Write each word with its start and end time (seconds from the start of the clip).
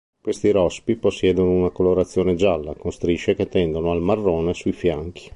Questi 0.19 0.49
rospi 0.49 0.95
possiedono 0.95 1.51
una 1.51 1.69
colorazione 1.69 2.33
gialla 2.33 2.73
con 2.73 2.91
strisce 2.91 3.35
che 3.35 3.47
tendono 3.47 3.91
al 3.91 4.01
marrone 4.01 4.55
sui 4.55 4.71
fianchi. 4.71 5.29